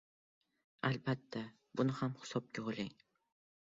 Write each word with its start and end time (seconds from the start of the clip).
Albatta, 0.89 1.43
buni 1.79 2.01
ham 2.01 2.19
hisobga 2.25 2.69
oling. 2.75 2.95